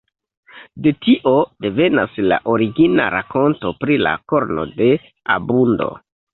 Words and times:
De 0.87 0.93
tio 1.07 1.33
devenas 1.65 2.17
la 2.33 2.41
origina 2.55 3.07
rakonto 3.19 3.75
pri 3.85 4.01
la 4.09 4.17
korno 4.35 4.69
de 4.83 4.91
abundo. 5.39 5.95